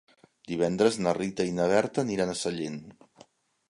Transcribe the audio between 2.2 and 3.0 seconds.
a Sellent.